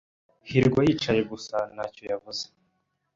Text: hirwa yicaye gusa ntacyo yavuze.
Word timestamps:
hirwa 0.49 0.79
yicaye 0.87 1.21
gusa 1.31 1.57
ntacyo 1.73 2.03
yavuze. 2.11 2.43